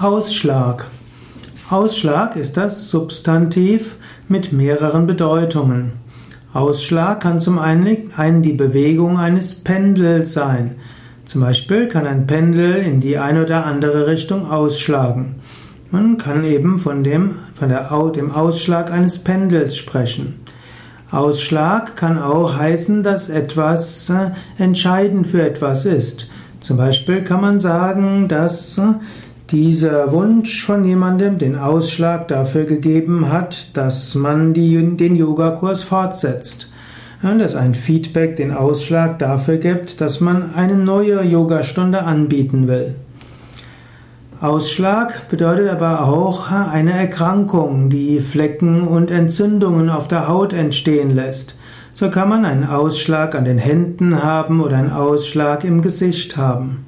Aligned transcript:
Ausschlag. 0.00 0.86
Ausschlag 1.70 2.36
ist 2.36 2.56
das 2.56 2.90
Substantiv 2.90 3.96
mit 4.26 4.52
mehreren 4.52 5.06
Bedeutungen. 5.06 5.92
Ausschlag 6.52 7.20
kann 7.20 7.40
zum 7.40 7.58
einen 7.58 8.42
die 8.42 8.54
Bewegung 8.54 9.18
eines 9.18 9.62
Pendels 9.62 10.32
sein. 10.32 10.76
Zum 11.24 11.42
Beispiel 11.42 11.88
kann 11.88 12.06
ein 12.06 12.26
Pendel 12.26 12.76
in 12.76 13.00
die 13.00 13.18
eine 13.18 13.44
oder 13.44 13.64
andere 13.64 14.06
Richtung 14.06 14.50
ausschlagen. 14.50 15.36
Man 15.90 16.18
kann 16.18 16.44
eben 16.44 16.78
von 16.78 17.04
dem, 17.04 17.36
von 17.54 17.68
der, 17.68 17.90
dem 18.14 18.32
Ausschlag 18.32 18.90
eines 18.90 19.18
Pendels 19.18 19.76
sprechen. 19.76 20.40
Ausschlag 21.10 21.96
kann 21.96 22.18
auch 22.18 22.56
heißen, 22.56 23.02
dass 23.02 23.28
etwas 23.28 24.08
äh, 24.08 24.30
entscheidend 24.56 25.26
für 25.26 25.42
etwas 25.42 25.84
ist. 25.84 26.30
Zum 26.60 26.78
Beispiel 26.78 27.22
kann 27.22 27.42
man 27.42 27.60
sagen, 27.60 28.28
dass 28.28 28.78
äh, 28.78 28.94
dieser 29.52 30.12
Wunsch 30.12 30.64
von 30.64 30.84
jemandem 30.84 31.38
den 31.38 31.56
Ausschlag 31.56 32.26
dafür 32.28 32.64
gegeben 32.64 33.30
hat, 33.30 33.76
dass 33.76 34.14
man 34.14 34.54
die, 34.54 34.96
den 34.96 35.14
Yogakurs 35.14 35.82
fortsetzt. 35.82 36.70
dass 37.22 37.54
ein 37.54 37.74
Feedback 37.74 38.36
den 38.36 38.50
Ausschlag 38.50 39.18
dafür 39.18 39.58
gibt, 39.58 40.00
dass 40.00 40.20
man 40.20 40.54
eine 40.54 40.74
neue 40.74 41.22
Yogastunde 41.22 42.02
anbieten 42.02 42.66
will. 42.66 42.96
Ausschlag 44.40 45.28
bedeutet 45.28 45.68
aber 45.68 46.08
auch 46.08 46.50
eine 46.50 46.92
Erkrankung, 46.92 47.90
die 47.90 48.18
Flecken 48.18 48.82
und 48.82 49.10
Entzündungen 49.10 49.88
auf 49.88 50.08
der 50.08 50.26
Haut 50.26 50.52
entstehen 50.52 51.14
lässt. 51.14 51.56
So 51.94 52.10
kann 52.10 52.28
man 52.28 52.44
einen 52.44 52.64
Ausschlag 52.64 53.34
an 53.36 53.44
den 53.44 53.58
Händen 53.58 54.22
haben 54.22 54.60
oder 54.60 54.78
einen 54.78 54.90
Ausschlag 54.90 55.62
im 55.62 55.82
Gesicht 55.82 56.36
haben. 56.36 56.86